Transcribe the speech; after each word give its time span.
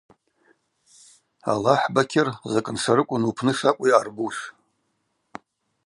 Алахӏ, 1.51 1.85
Бакьыр, 1.93 2.27
закӏ 2.51 2.67
ншарыквын 2.75 3.23
упны 3.29 3.53
шакӏву 3.57 3.89
йъарбуш. 3.89 4.37